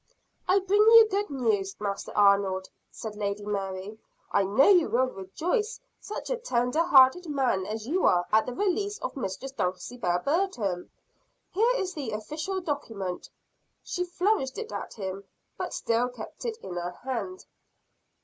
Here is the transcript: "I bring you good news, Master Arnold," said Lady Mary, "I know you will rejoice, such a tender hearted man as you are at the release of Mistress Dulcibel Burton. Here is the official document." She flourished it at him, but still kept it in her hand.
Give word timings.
"I 0.47 0.57
bring 0.57 0.81
you 0.81 1.07
good 1.11 1.29
news, 1.29 1.75
Master 1.79 2.11
Arnold," 2.17 2.69
said 2.89 3.15
Lady 3.15 3.45
Mary, 3.45 3.99
"I 4.31 4.41
know 4.43 4.67
you 4.67 4.89
will 4.89 5.05
rejoice, 5.05 5.79
such 5.99 6.31
a 6.31 6.37
tender 6.37 6.81
hearted 6.83 7.27
man 7.27 7.67
as 7.67 7.85
you 7.85 8.03
are 8.07 8.25
at 8.33 8.47
the 8.47 8.53
release 8.55 8.97
of 8.97 9.15
Mistress 9.15 9.51
Dulcibel 9.51 10.17
Burton. 10.25 10.89
Here 11.51 11.75
is 11.75 11.93
the 11.93 12.13
official 12.13 12.61
document." 12.61 13.29
She 13.83 14.03
flourished 14.03 14.57
it 14.57 14.71
at 14.71 14.95
him, 14.95 15.23
but 15.55 15.71
still 15.71 16.09
kept 16.09 16.45
it 16.45 16.57
in 16.63 16.77
her 16.77 16.93
hand. 17.03 17.45